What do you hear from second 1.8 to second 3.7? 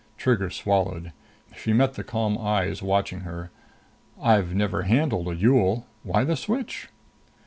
the calm eyes watching her.